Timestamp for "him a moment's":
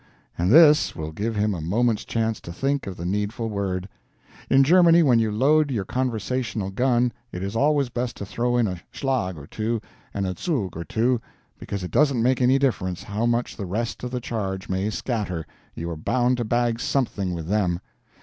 1.35-2.03